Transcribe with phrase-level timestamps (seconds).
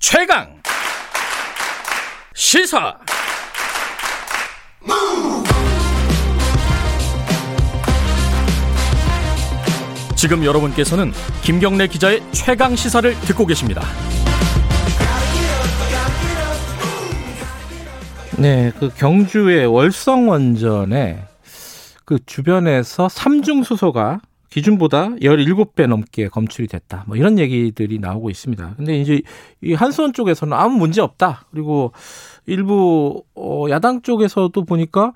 [0.00, 0.46] 최강
[2.32, 2.96] 시사
[10.14, 13.82] 지금 여러분께서는 김경래 기자의 최강 시사를 듣고 계십니다.
[18.36, 21.24] 네, 그 경주의 월성 원전에
[22.04, 24.20] 그 주변에서 삼중 수소가
[24.50, 27.04] 기준보다 17배 넘게 검출이 됐다.
[27.06, 28.74] 뭐 이런 얘기들이 나오고 있습니다.
[28.76, 29.20] 근데 이제
[29.62, 31.46] 이 한수원 쪽에서는 아무 문제 없다.
[31.50, 31.92] 그리고
[32.46, 35.12] 일부 어 야당 쪽에서도 보니까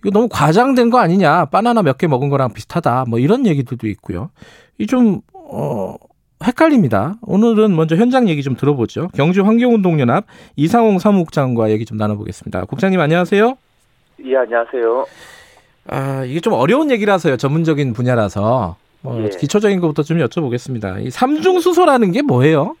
[0.00, 1.46] 이거 너무 과장된 거 아니냐.
[1.46, 3.06] 바나나 몇 개 먹은 거랑 비슷하다.
[3.08, 4.30] 뭐 이런 얘기들도 있고요.
[4.78, 5.96] 이좀어
[6.44, 7.14] 헷갈립니다.
[7.22, 9.08] 오늘은 먼저 현장 얘기 좀 들어보죠.
[9.14, 12.66] 경주 환경운동연합 이상홍 사무국장과 얘기 좀 나눠보겠습니다.
[12.66, 13.56] 국장님 안녕하세요.
[14.26, 15.06] 예, 안녕하세요.
[15.88, 17.36] 아, 이게 좀 어려운 얘기라서요.
[17.36, 18.76] 전문적인 분야라서.
[19.04, 19.28] 어, 예.
[19.28, 21.04] 기초적인 것부터 좀 여쭤보겠습니다.
[21.04, 22.76] 이 삼중수소라는 게 뭐예요?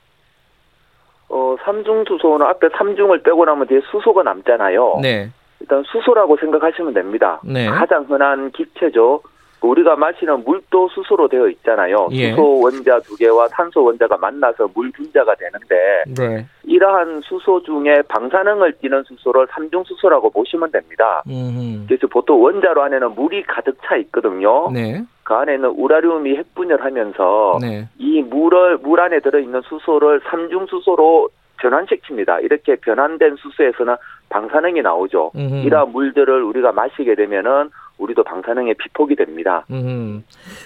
[1.28, 5.00] 어, 삼중수소는 앞에 삼중을 빼고 나면 뒤에 수소가 남잖아요.
[5.02, 5.30] 네.
[5.60, 7.40] 일단 수소라고 생각하시면 됩니다.
[7.44, 7.66] 네.
[7.66, 9.20] 가장 흔한 기체죠.
[9.64, 12.08] 우리가 마시는 물도 수소로 되어 있잖아요.
[12.12, 12.30] 예.
[12.30, 16.46] 수소 원자 두 개와 산소 원자가 만나서 물 분자가 되는데 네.
[16.64, 21.22] 이러한 수소 중에 방사능을 띠는 수소를 삼중 수소라고 보시면 됩니다.
[21.28, 21.84] 음.
[21.86, 24.70] 그래서 보통 원자로 안에는 물이 가득 차 있거든요.
[24.72, 25.02] 네.
[25.22, 27.88] 그 안에는 우라늄이 핵분열하면서 네.
[27.98, 32.44] 이 물을 물 안에 들어 있는 수소를 삼중 수소로 변환시킵니다.
[32.44, 33.96] 이렇게 변환된 수소에서는
[34.28, 35.30] 방사능이 나오죠.
[35.34, 35.66] 음흠.
[35.66, 39.64] 이러한 물들을 우리가 마시게 되면은 우리도 방사능에 피폭이 됩니다.
[39.70, 40.24] 음.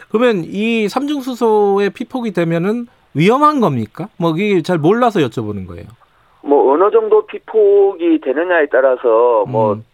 [0.08, 4.08] 그러면 이 삼중수소에 피폭이 되면은 위험한 겁니까?
[4.16, 5.86] 뭐 이게 잘 몰라서 여쭤보는 거예요.
[6.42, 9.84] 뭐 어느 정도 피폭이 되느냐에 따라서 뭐 음.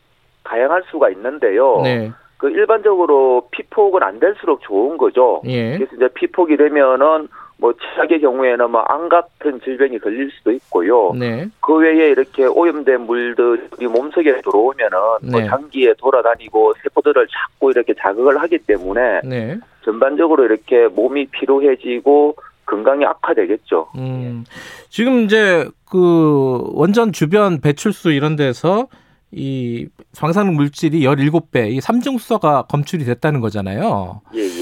[0.44, 1.80] 다양할 수가 있는데요.
[1.82, 2.12] 네.
[2.36, 5.40] 그 일반적으로 피폭은 안 될수록 좋은 거죠.
[5.46, 5.78] 예.
[5.78, 11.12] 그래서 이제 피폭이 되면은 뭐 최악의 경우에는 뭐 암 같은 질병이 걸릴 수도 있고요.
[11.14, 11.48] 네.
[11.60, 14.98] 그 외에 이렇게 오염된 물들이 몸속에 들어오면은
[15.30, 15.46] 뭐 네.
[15.46, 19.58] 장기에 돌아다니고 세포들을 자꾸 이렇게 자극을 하기 때문에 네.
[19.84, 23.88] 전반적으로 이렇게 몸이 피로해지고 건강이 악화되겠죠.
[23.96, 24.44] 음.
[24.88, 28.88] 지금 이제 그 원전 주변 배출수 이런 데서
[29.36, 34.20] 이 방사능 물질이 17배, 이 삼중수소가 검출이 됐다는 거잖아요.
[34.34, 34.53] 예, 예.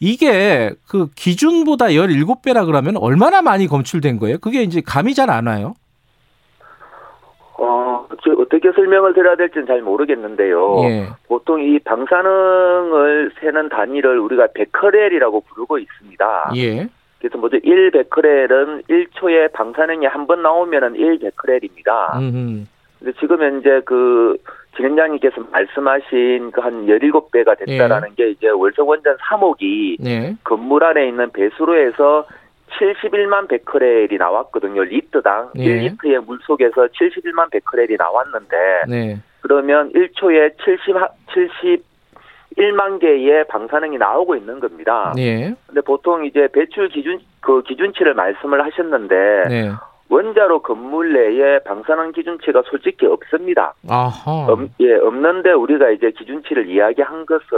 [0.00, 4.38] 이게 그 기준보다 17배라 그러면 얼마나 많이 검출된 거예요?
[4.38, 5.74] 그게 이제 감이 잘 안 와요.
[7.58, 10.80] 어, 저 어떻게 설명을 드려야 될지는 잘 모르겠는데요.
[10.84, 11.06] 예.
[11.26, 16.52] 보통 이 방사능을 세는 단위를 우리가 베크렐이라고 부르고 있습니다.
[16.56, 16.88] 예.
[17.18, 22.18] 그래서 먼저 1베크렐은 1초에 방사능이 한 번 나오면은 1베크렐입니다.
[22.20, 22.68] 음.
[22.98, 24.36] 근데 지금 현재 그
[24.76, 30.34] 진행자님께서 말씀하신 그 한 17배가 됐다라는 게 이제 월성 원전 3호기 네.
[30.42, 32.26] 건물 안에 있는 배수로에서
[32.70, 34.82] 71만 베크렐이 나왔거든요.
[34.82, 35.88] 리터당 예.
[35.88, 38.56] 1리터의 물 속에서 71만 베크렐이 나왔는데
[38.88, 39.18] 네.
[39.40, 40.96] 그러면 1초에 70
[42.56, 45.12] 71만 개의 방사능이 나오고 있는 겁니다.
[45.14, 45.54] 네.
[45.66, 49.14] 근데 보통 이제 배출 기준 그 기준치를 말씀을 하셨는데
[49.48, 49.70] 네.
[50.08, 53.74] 원자로 건물 내에 방사능 기준치가 솔직히 없습니다.
[53.88, 54.46] 아하.
[54.48, 57.48] 없, 예, 없는데 우리가 이제 기준치를 이야기한 것은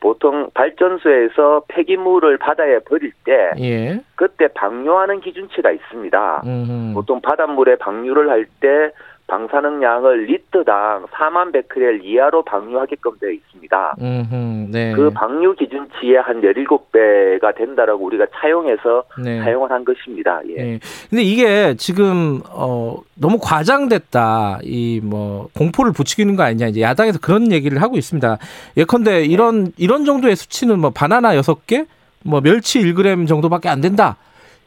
[0.00, 4.00] 보통 발전소에서 폐기물을 바다에 버릴 때 예.
[4.14, 6.42] 그때 방류하는 기준치가 있습니다.
[6.46, 6.92] 음.
[6.94, 8.92] 보통 바닷물에 방류를 할 때
[9.26, 13.96] 방사능 양을 리터당 4만 베크렐 이하로 방류하게끔 되어 있습니다.
[14.00, 14.68] 음.
[14.70, 14.92] 네.
[14.92, 19.40] 그 방류 기준치의 한 17배가 된다라고 우리가 차용해서 네.
[19.40, 20.40] 사용을 한 것입니다.
[20.48, 20.54] 예.
[20.74, 20.80] 예.
[21.10, 24.60] 근데 이게 지금 어 너무 과장됐다.
[24.62, 26.66] 이 뭐 공포를 부추기는 거 아니냐.
[26.66, 28.38] 이제 야당에서 그런 얘기를 하고 있습니다.
[28.76, 31.86] 예컨대 이런 이런 정도의 수치는 뭐 바나나 6개,
[32.24, 34.16] 뭐 멸치 1g 정도밖에 안 된다.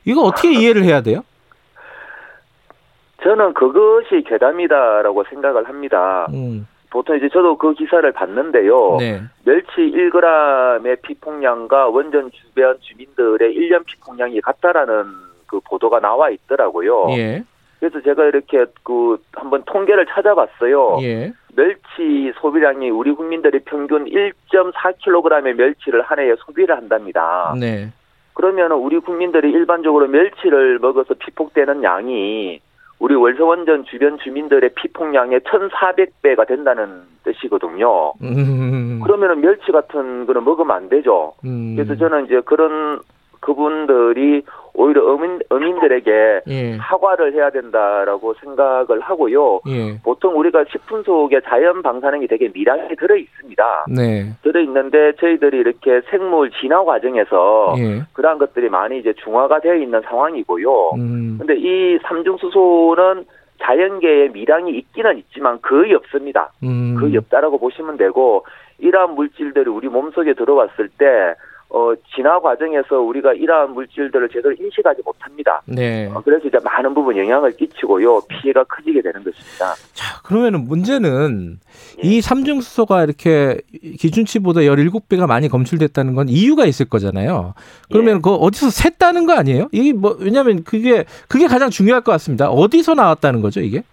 [0.06, 1.24] 이거 어떻게 이해를 해야 돼요?
[3.24, 6.28] 저는 그것이 괴담이다라고 생각을 합니다.
[6.34, 6.68] 음.
[6.90, 8.98] 보통 이제 저도 그 기사를 봤는데요.
[9.00, 9.22] 네.
[9.46, 15.06] 멸치 1g의 피폭량과 원전 주변 주민들의 1년 피폭량이 같다라는
[15.46, 17.08] 그 보도가 나와 있더라고요.
[17.12, 17.44] 예.
[17.80, 20.98] 그래서 제가 이렇게 그 한번 통계를 찾아봤어요.
[21.02, 21.32] 예.
[21.56, 27.54] 멸치 소비량이 우리 국민들이 평균 1.4kg의 멸치를 한 해에 소비를 한답니다.
[27.60, 27.90] 네.
[28.34, 32.60] 그러면 우리 국민들이 일반적으로 멸치를 먹어서 피폭되는 양이
[33.00, 38.14] 우리 월성원전 주변 주민들의 피폭량의 1,400배가 된다는 뜻이거든요.
[38.22, 39.00] 음.
[39.04, 41.34] 그러면은 멸치 같은 거는 먹으면 안 되죠.
[41.46, 41.76] 음.
[41.76, 43.00] 그래서 저는 이제 그런
[43.40, 44.44] 그분들이
[44.80, 46.78] 오히려 어민, 어민들에게 예.
[46.78, 49.60] 사과를 해야 된다라고 생각을 하고요.
[49.68, 50.00] 예.
[50.02, 53.86] 보통 우리가 식품 속에 자연 방사능이 되게 미량이 들어 있습니다.
[53.94, 54.32] 네.
[54.42, 58.04] 들어 있는데 저희들이 이렇게 생물 진화 과정에서 예.
[58.14, 60.92] 그러한 것들이 많이 이제 중화가 되어 있는 상황이고요.
[60.96, 61.36] 음.
[61.38, 63.26] 근데 이 삼중수소는
[63.62, 66.54] 자연계에 미량이 있기는 있지만 거의 없습니다.
[66.64, 66.96] 음.
[66.98, 68.46] 거의 없다라고 보시면 되고
[68.78, 71.36] 이러한 물질들이 우리 몸속에 들어왔을 때
[71.72, 75.62] 어, 진화 과정에서 우리가 이러한 물질들을 제대로 인식하지 못합니다.
[75.66, 76.10] 네.
[76.12, 78.22] 어, 그래서 이제 많은 부분 영향을 끼치고요.
[78.28, 79.76] 피해가 커지게 되는 것입니다.
[79.94, 81.60] 자, 그러면은 문제는
[82.04, 82.08] 예.
[82.08, 83.62] 이 삼중수소가 이렇게
[84.00, 87.54] 기준치보다 17배가 많이 검출됐다는 건 이유가 있을 거잖아요.
[87.92, 88.20] 그러면 예.
[88.24, 89.68] 그 어디서 샜다는 거 아니에요?
[89.72, 92.50] 이게 뭐 왜냐면 그게 그게 가장 중요할 것 같습니다.
[92.50, 93.84] 어디서 나왔다는 거죠, 이게?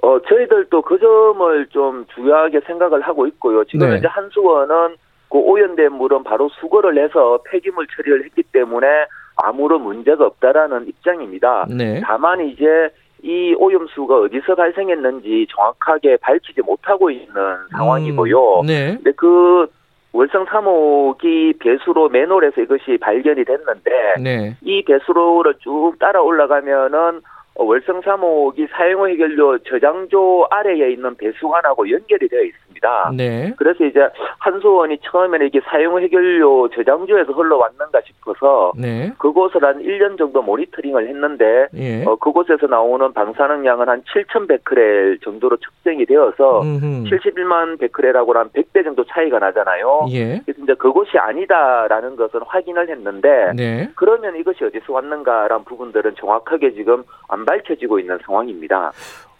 [0.00, 3.64] 어, 저희들도 그 점을 좀 중요하게 생각을 하고 있고요.
[3.64, 3.98] 지금 네.
[3.98, 4.96] 이제 한수원은
[5.34, 8.86] 그 오염된 물은 바로 수거를 해서 폐기물 처리를 했기 때문에
[9.34, 11.66] 아무런 문제가 없다라는 입장입니다.
[11.76, 12.00] 네.
[12.04, 12.88] 다만 이제
[13.20, 17.34] 이 오염수가 어디서 발생했는지 정확하게 밝히지 못하고 있는
[17.72, 18.60] 상황이고요.
[18.60, 18.94] 음, 네.
[18.94, 19.66] 근데 그
[20.12, 24.56] 월성 3호기 배수로 맨홀에서 이것이 발견이 됐는데 네.
[24.62, 27.20] 이 배수로를 쭉 따라 올라가면은 어,
[27.56, 33.12] 월성 3호기 사용후 해결료 저장조 아래에 있는 배수관하고 연결이 되어 있습니다.
[33.16, 33.54] 네.
[33.56, 34.00] 그래서 이제
[34.40, 39.12] 한수원이 처음에는 이게 사용후 해결료 저장조에서 흘러왔는가 싶어서 네.
[39.18, 42.04] 그곳을 한 1년 정도 모니터링을 했는데 예.
[42.04, 47.04] 어, 그곳에서 나오는 방사능량은 한 7,100베크렐 정도로 측정이 되어서 음흠.
[47.04, 50.06] 71만 베크렐하고 한 100배 정도 차이가 나잖아요.
[50.10, 50.40] 예.
[50.44, 53.90] 그래서 이제 그곳이 아니다라는 것은 확인을 했는데 네.
[53.94, 58.92] 그러면 이것이 어디서 왔는가라는 부분들은 정확하게 지금 안 밝혀지고 있는 상황입니다.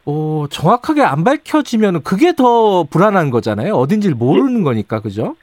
[0.06, 3.74] 오, 정확하게 안 밝혀지면 그게 더 불안한 거잖아요.
[3.74, 5.34] 어딘지를 모르는 거니까, 그죠?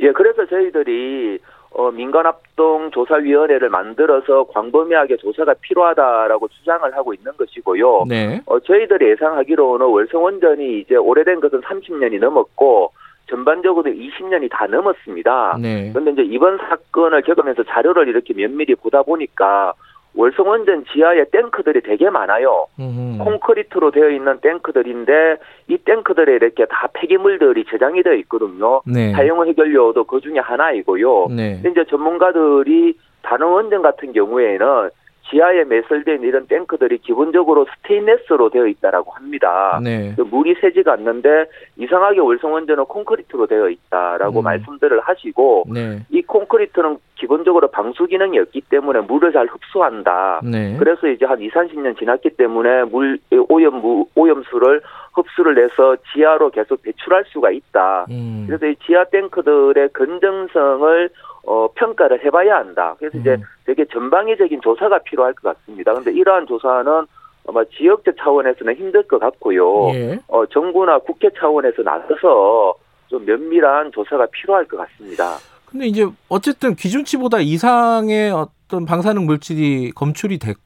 [0.00, 1.38] 예, 그래서 저희들이
[1.72, 8.06] 어, 민간합동 조사위원회를 만들어서 광범위하게 조사가 필요하다라고 주장을 하고 있는 것이고요.
[8.08, 8.40] 네.
[8.46, 12.92] 어, 저희들이 예상하기로는 월성원전이 이제 오래된 것은 30년이 넘었고
[13.28, 15.58] 전반적으로 20년이 다 넘었습니다.
[15.62, 15.90] 네.
[15.92, 19.72] 그런데 이제 이번 사건을 겪으면서 자료를 이렇게 면밀히 보다 보니까
[20.14, 22.66] 월성원전 지하에 탱크들이 되게 많아요.
[22.78, 23.24] 음흠.
[23.24, 25.36] 콘크리트로 되어 있는 탱크들인데
[25.68, 28.82] 이 탱크들에 이렇게 다 폐기물들이 저장이 되어 있거든요.
[28.86, 29.12] 네.
[29.12, 31.28] 사용 해결료도 그 중에 하나이고요.
[31.30, 31.60] 네.
[31.60, 34.90] 이제 전문가들이 단원원전 같은 경우에는
[35.30, 39.80] 지하에 매설된 이런 탱크들이 기본적으로 스테인레스로 되어 있다라고 합니다.
[39.82, 40.12] 네.
[40.16, 41.46] 그 물이 새지가 않는데
[41.76, 44.44] 이상하게 월성원전은 콘크리트로 되어 있다라고 음.
[44.44, 46.00] 말씀들을 하시고 네.
[46.10, 50.40] 이 콘크리트는 기본적으로 방수 기능이 없기 때문에 물을 잘 흡수한다.
[50.42, 50.76] 네.
[50.78, 53.18] 그래서 이제 한 2, 30년 지났기 때문에 물
[53.48, 54.80] 오염 무, 오염수를
[55.20, 58.06] 흡수를 해서 지하로 계속 배출할 수가 있다.
[58.10, 58.44] 음.
[58.46, 61.10] 그래서 이 지하 탱크들의 건정성을
[61.46, 62.94] 어, 평가를 해봐야 한다.
[62.98, 63.42] 그래서 이제 음.
[63.64, 65.92] 되게 전방위적인 조사가 필요할 것 같습니다.
[65.92, 67.06] 그런데 이러한 조사는
[67.48, 69.88] 아마 지역적 차원에서는 힘들 것 같고요.
[69.94, 70.18] 예.
[70.28, 72.74] 어, 정부나 국회 차원에서 나서서
[73.08, 75.36] 좀 면밀한 조사가 필요할 것 같습니다.
[75.64, 80.60] 근데 이제 어쨌든 기준치보다 이상의 어떤 방사능 물질이 검출이 됐고,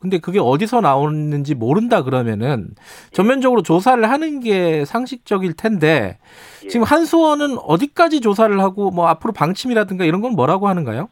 [0.00, 2.68] 근데 그게 어디서 나오는지 모른다 그러면은
[3.12, 6.18] 전면적으로 조사를 하는 게 상식적일 텐데
[6.64, 6.68] 예.
[6.68, 11.08] 지금 한수원은 어디까지 조사를 하고 뭐 앞으로 방침이라든가 이런 건 뭐라고 하는가요?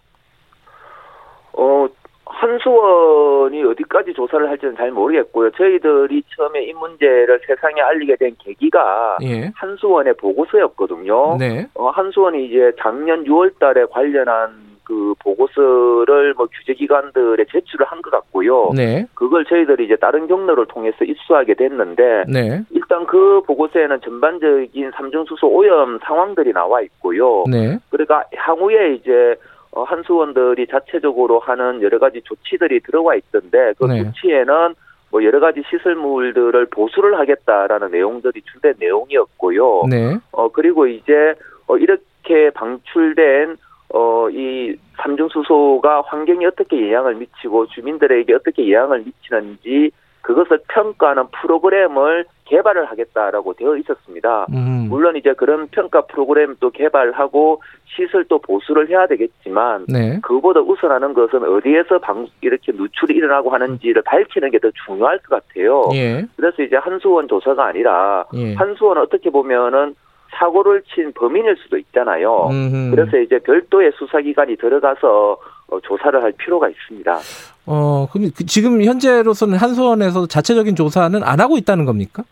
[1.53, 1.87] 어,
[2.25, 5.51] 한수원이 어디까지 조사를 할지는 잘 모르겠고요.
[5.51, 9.53] 저희들이 처음에 이 문제를 세상에 알리게 된 계기가 예.
[9.55, 11.37] 한수원의 보고서였거든요.
[11.39, 11.67] 네.
[11.75, 18.71] 어, 한수원이 이제 작년 6월 달에 관련한 그 보고서를 뭐 규제기관들에 제출을 한 것 같고요.
[18.75, 19.07] 네.
[19.15, 22.63] 그걸 저희들이 이제 다른 경로를 통해서 입수하게 됐는데 네.
[22.71, 27.45] 일단 그 보고서에는 전반적인 삼중수소 오염 상황들이 나와 있고요.
[27.49, 27.79] 네.
[27.91, 29.37] 그러니까 향후에 이제
[29.71, 34.03] 어, 한수원들이 자체적으로 하는 여러 가지 조치들이 들어와 있던데 그 네.
[34.03, 34.75] 조치에는
[35.13, 39.83] 뭐 여러 가지 시설물들을 보수를 하겠다라는 내용들이 주된 내용이었고요.
[39.89, 40.17] 네.
[40.33, 41.35] 어 그리고 이제
[41.69, 43.57] 어 이렇게 방출된
[43.93, 49.91] 어 이 삼중수소가 환경에 어떻게 영향을 미치고 주민들에게 어떻게 영향을 미치는지
[50.23, 54.47] 그것을 평가하는 프로그램을 개발을 하겠다라고 되어 있었습니다.
[54.53, 54.87] 음.
[54.91, 60.19] 물론 이제 그런 평가 프로그램도 개발하고 시설도 보수를 해야 되겠지만 네.
[60.23, 65.89] 그보다 우선하는 것은 어디에서 방 이렇게 누출이 일어나고 하는지를 밝히는 게 더 중요할 것 같아요.
[65.95, 66.27] 예.
[66.37, 68.55] 그래서 이제 한수원 조사가 아니라 예.
[68.55, 69.95] 한수원은 어떻게 보면은
[70.33, 72.49] 사고를 친 범인일 수도 있잖아요.
[72.51, 72.91] 음흠.
[72.95, 77.19] 그래서 이제 별도의 수사기관이 들어가서 어, 조사를 할 필요가 있습니다.
[77.67, 82.23] 어, 그럼 그 지금 현재로서는 한수원에서 자체적인 조사는 안 하고 있다는 겁니까?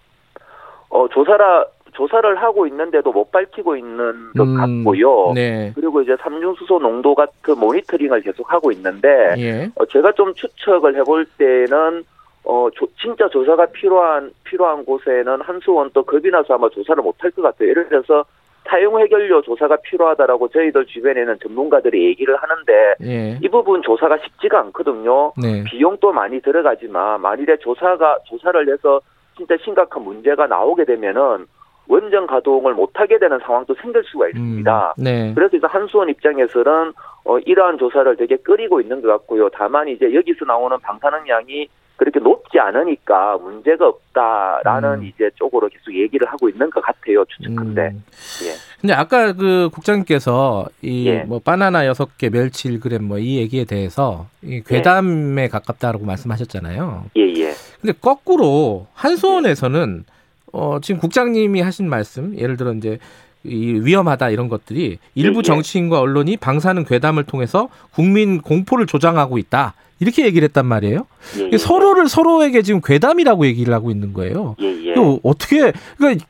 [0.89, 5.33] 어, 조사라 조사를 하고 있는데도 못 밝히고 있는 것 음, 같고요.
[5.35, 5.73] 네.
[5.75, 9.71] 그리고 이제 삼중수소 농도 같은 모니터링을 계속 하고 있는데 예.
[9.75, 12.05] 어, 제가 좀 추측을 해볼 때는
[12.49, 17.43] 어 조- 진짜 조사가 필요한 필요한 곳에는 한수원 또 겁이 나서 아마 조사를 못할 것
[17.43, 17.69] 같아요.
[17.69, 18.25] 예를 들어서
[18.67, 23.39] 사용 해결료 조사가 필요하다라고 저희들 주변에는 전문가들이 얘기를 하는데 예.
[23.43, 25.33] 이 부분 조사가 쉽지가 않거든요.
[25.41, 25.63] 네.
[25.65, 29.01] 비용도 많이 들어가지만 만일에 조사가 조사를 해서
[29.37, 31.47] 진짜 심각한 문제가 나오게 되면은
[31.89, 34.95] 원전 가동을 못하게 되는 상황도 생길 수가 있습니다.
[34.99, 35.33] 음, 네.
[35.35, 36.93] 그래서 이제 한수원 입장에서는
[37.25, 39.49] 어, 이러한 조사를 되게 끓이고 있는 것 같고요.
[39.51, 45.05] 다만 이제 여기서 나오는 방사능량이 그렇게 높지 않으니까 문제가 없다라는 음.
[45.05, 47.25] 이제 쪽으로 계속 얘기를 하고 있는 것 같아요.
[47.25, 47.81] 추측한데.
[47.89, 48.05] 음.
[48.45, 48.53] 예.
[48.81, 51.25] 근데 아까 그 국장님께서 이 예.
[51.25, 57.07] 뭐 바나나 여섯 개 멸치 1g 뭐 이 얘기에 대해서 이 괴담에 가깝다라고 말씀하셨잖아요.
[57.17, 57.51] 예, 예.
[57.81, 60.05] 근데 거꾸로 한수원에서는
[60.53, 62.99] 어 지금 국장님이 하신 말씀 예를 들어 이제
[63.45, 65.43] 이 위험하다 이런 것들이 일부 예.
[65.43, 69.75] 정치인과 언론이 방사능 괴담을 통해서 국민 공포를 조장하고 있다.
[70.01, 71.07] 이렇게 얘기를 했단 말이에요.
[71.41, 71.59] 예, 예.
[71.59, 74.57] 서로를 서로에게 지금 괴담이라고 얘기를 하고 있는 거예요.
[74.61, 74.95] 예, 예.
[75.23, 76.25] 어떻게 그러니까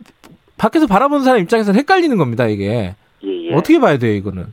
[0.57, 2.95] 밖에서 바라보는 사람 입장에서는 헷갈리는 겁니다, 이게.
[3.25, 3.55] 예, 예.
[3.55, 4.53] 어떻게 봐야 돼요, 이거는?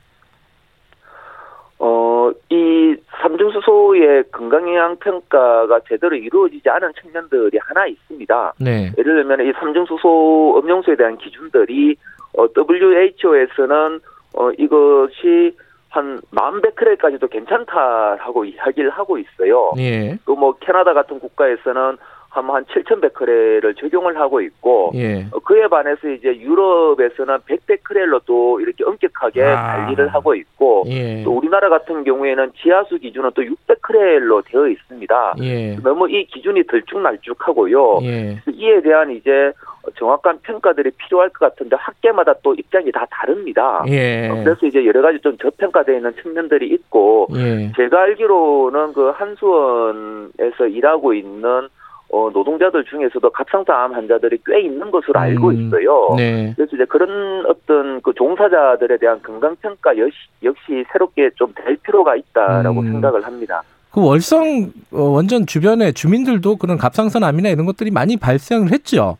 [1.79, 2.95] 어, 이
[3.25, 8.53] 삼중수소의 건강영향 평가가 제대로 이루어지지 않은 측면들이 하나 있습니다.
[8.59, 8.91] 네.
[8.97, 11.95] 예를 들면 이 삼중수소 음용수에 대한 기준들이
[12.37, 13.99] 어, WHO에서는
[14.35, 15.55] 어, 이것이
[15.89, 19.71] 한 만 베크렐까지도 괜찮다라고 이야기를 하고 있어요.
[19.77, 20.17] 예.
[20.25, 21.97] 또뭐 캐나다 같은 국가에서는
[22.35, 25.25] 한한 7천 베크렐을 적용을 하고 있고 예.
[25.31, 29.77] 어, 그에 반해서 이제 유럽에서는 100베크렐로 또 이렇게 엄격하게 아.
[29.77, 31.23] 관리를 하고 있고 예.
[31.23, 35.35] 또 우리나라 같은 경우에는 지하수 기준은 또 600크렐로 되어 있습니다.
[35.43, 35.75] 예.
[35.77, 37.99] 너무 이 기준이 들쭉날쭉하고요.
[38.03, 38.41] 예.
[38.51, 39.53] 이에 대한 이제
[39.97, 43.83] 정확한 평가들이 필요할 것 같은데 학계마다 또 입장이 다 다릅니다.
[43.87, 44.27] 예.
[44.29, 47.71] 어, 그래서 이제 여러 가지 좀 저평가되어 있는 측면들이 있고 예.
[47.77, 51.69] 제가 알기로는 그 한수원에서 일하고 있는
[52.11, 56.13] 어, 노동자들 중에서도 갑상선암 환자들이 꽤 있는 것으로 알고 음, 있어요.
[56.15, 56.53] 네.
[56.55, 62.15] 그래서 이제 그런 어떤 그 종사자들에 대한 건강 평가 역시, 역시 새롭게 좀 될 필요가
[62.15, 62.91] 있다라고 음.
[62.91, 63.61] 생각을 합니다.
[63.91, 69.17] 그 월성 어, 원전 주변에 주민들도 그런 갑상선암이나 이런 것들이 많이 발생을 했죠.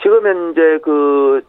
[0.00, 1.42] 지금 현재 그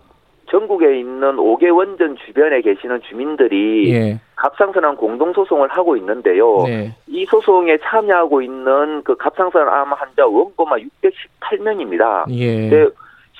[0.58, 4.20] 전국에 있는 5개 원전 주변에 계시는 주민들이 예.
[4.36, 6.62] 갑상선암 공동 소송을 하고 있는데요.
[6.68, 6.96] 네.
[7.08, 12.26] 이 소송에 참여하고 있는 그 갑상선암 환자 원고만 618명입니다.
[12.30, 12.70] 예.
[12.70, 12.88] 근데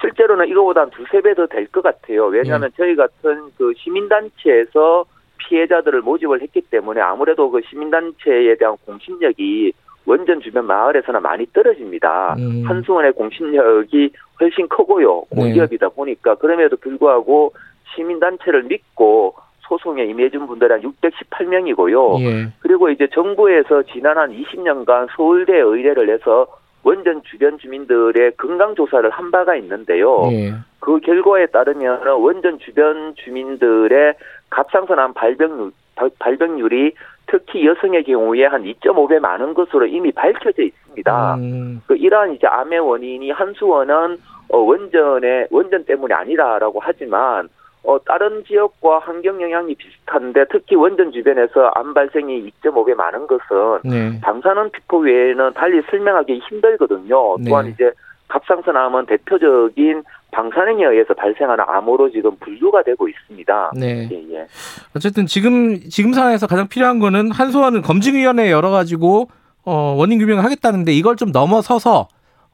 [0.02, 2.26] 실제로는 이거보다 한 두세 배 더 될 것 같아요.
[2.26, 5.06] 왜냐하면 저희 같은 그 시민단체에서
[5.38, 9.72] 피해자들을 모집을 했기 때문에 아무래도 그 시민단체에 대한 공신력이
[10.06, 12.36] 원전 주변 마을에서는 많이 떨어집니다.
[12.38, 12.64] 음.
[12.66, 15.22] 한수원의 공신력이 훨씬 크고요.
[15.30, 17.54] 공기업이다 보니까 그럼에도 불구하고
[17.96, 19.36] 시민단체를 믿고
[19.68, 22.20] 소송에 임해준 분들이 한 618명이고요.
[22.22, 22.48] 예.
[22.60, 26.48] 그리고 이제 정부에서 지난 한 20년간 서울대 의뢰를 해서
[26.84, 30.28] 원전 주변 주민들의 건강 조사를 한 바가 있는데요.
[30.32, 30.54] 예.
[30.80, 34.16] 그 결과에 따르면 원전 주변 주민들의
[34.50, 36.94] 갑상선암 발병률, 발- 발병률이
[37.28, 41.36] 특히 여성의 경우에 한 2.5배 많은 것으로 이미 밝혀져 있습니다.
[41.36, 41.82] 음.
[41.88, 44.18] 그 이러한 이제 암의 원인이 한수원은
[44.50, 47.50] 어, 원전의 원전 때문이 아니라라고 하지만
[47.84, 54.22] 어, 다른 지역과 환경 영향이 비슷한데 특히 원전 주변에서 암 발생이 2.5배 많은 것은 네.
[54.22, 57.38] 방사능 피포 외에는 달리 설명하기 힘들거든요.
[57.40, 57.50] 네.
[57.50, 57.92] 또한 이제
[58.34, 63.74] 갑상선 암은 대표적인 방사능에 의해서 발생하는 암으로 지금 분류가 되고 있습니다.
[63.76, 64.10] 네.
[64.12, 64.48] 예, 예.
[64.96, 69.28] 어쨌든 지금 지금 상황에서 가장 필요한 거는 한수원은 검증위원회 열어 가지고
[69.64, 72.08] 어, 원인 규명을 하겠다는데 이걸 좀 넘어서서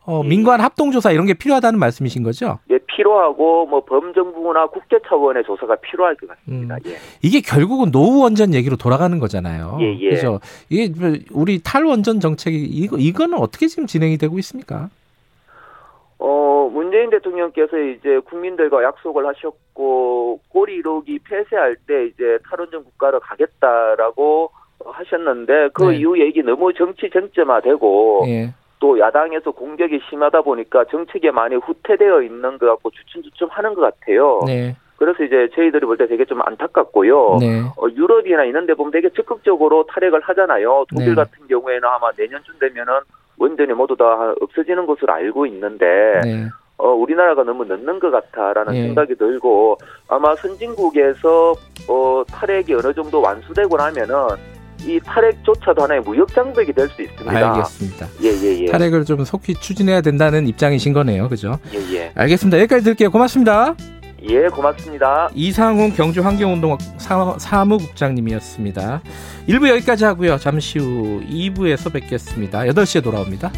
[0.06, 0.28] 어, 음.
[0.28, 2.60] 민관 합동 조사 이런 게 필요하다는 말씀이신 거죠?
[2.70, 6.76] 예, 필요하고 뭐 범정부나 국제 차원의 조사가 필요할 것 같습니다.
[6.76, 6.80] 음.
[6.88, 6.98] 예.
[7.22, 9.78] 이게 결국은 노후 원전 얘기로 돌아가는 거잖아요.
[9.80, 10.10] 예, 예.
[10.10, 14.90] 그래서 이게 뭐 우리 탈 원전 정책이 이거 이거는 어떻게 지금 진행이 되고 있습니까?
[16.20, 24.52] 어, 문재인 대통령께서 이제 국민들과 약속을 하셨고, 꼬리 1호기 폐쇄할 때 이제 탈원전 국가로 가겠다라고
[24.86, 25.96] 하셨는데, 그 네.
[25.98, 28.54] 이후 얘기 너무 정치 쟁점화되고, 예.
[28.80, 34.40] 또 야당에서 공격이 심하다 보니까 정책에 많이 후퇴되어 있는 것 같고 주춤주춤 하는 것 같아요.
[34.46, 34.76] 네.
[34.96, 37.38] 그래서 이제 저희들이 볼 때 되게 좀 안타깝고요.
[37.42, 37.62] 네.
[37.78, 40.86] 어, 유럽이나 이런 데 보면 되게 적극적으로 탈핵을 하잖아요.
[40.90, 41.16] 독일 네.
[41.16, 42.94] 같은 경우에는 아마 내년쯤 되면은
[43.40, 44.06] 원전이 모두 다
[44.42, 45.86] 없어지는 것으로 알고 있는데,
[46.24, 46.48] 네.
[46.78, 48.84] 어, 우리나라가 너무 늦는 것 같다라는 예.
[48.84, 49.78] 생각이 들고
[50.08, 51.54] 아마 선진국에서
[51.90, 54.16] 어, 탈핵이 어느 정도 완수되고 나면은
[54.86, 57.50] 이 탈핵조차도 하나의 무역 장벽이 될 수 있습니다.
[57.54, 58.06] 알겠습니다.
[58.24, 58.66] 예 예 예.
[58.68, 61.28] 탈핵을 좀 속히 추진해야 된다는 입장이신 거네요.
[61.28, 61.60] 그죠?
[61.74, 62.12] 예 예.
[62.16, 62.58] 알겠습니다.
[62.60, 63.12] 여기까지 들을게요.
[63.12, 63.76] 고맙습니다.
[64.28, 65.30] 예, 고맙습니다.
[65.34, 69.02] 이상훈 경주 환경운동학 사- 사무국장님이었습니다.
[69.48, 70.38] 1부 여기까지 하고요.
[70.38, 72.60] 잠시 후 2부에서 뵙겠습니다.
[72.62, 73.52] 8시에 돌아옵니다.